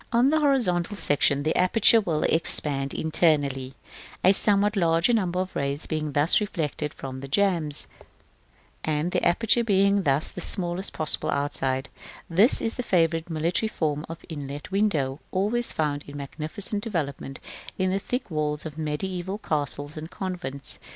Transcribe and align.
§XIV. 0.03 0.07
On 0.13 0.29
the 0.31 0.39
horizontal 0.39 0.97
section 0.97 1.43
the 1.43 1.55
aperture 1.55 2.01
will 2.01 2.23
expand 2.23 2.91
internally, 2.95 3.75
a 4.23 4.33
somewhat 4.33 4.75
larger 4.75 5.13
number 5.13 5.37
of 5.39 5.55
rays 5.55 5.85
being 5.85 6.13
thus 6.13 6.41
reflected 6.41 6.91
from 6.91 7.19
the 7.19 7.27
jambs; 7.27 7.85
and 8.83 9.11
the 9.11 9.23
aperture 9.23 9.63
being 9.63 10.01
thus 10.01 10.31
the 10.31 10.41
smallest 10.41 10.91
possible 10.91 11.29
outside, 11.29 11.87
this 12.27 12.63
is 12.63 12.73
the 12.77 12.81
favorite 12.81 13.29
military 13.29 13.69
form 13.69 14.03
of 14.09 14.25
inlet 14.27 14.71
window, 14.71 15.19
always 15.29 15.71
found 15.71 16.03
in 16.07 16.17
magnificent 16.17 16.83
development 16.83 17.39
in 17.77 17.91
the 17.91 17.99
thick 17.99 18.31
walls 18.31 18.65
of 18.65 18.77
mediæval 18.77 19.39
castles 19.43 19.95
and 19.97 20.09
convents. 20.09 20.79